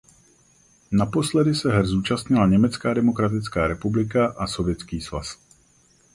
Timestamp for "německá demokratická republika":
2.47-4.27